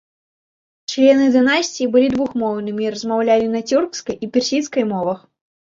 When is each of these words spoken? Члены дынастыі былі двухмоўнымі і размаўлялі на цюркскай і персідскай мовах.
Члены 0.93 1.25
дынастыі 1.35 1.89
былі 1.97 2.09
двухмоўнымі 2.15 2.83
і 2.89 2.93
размаўлялі 2.97 3.47
на 3.55 3.61
цюркскай 3.69 4.15
і 4.23 4.33
персідскай 4.33 4.93
мовах. 4.97 5.19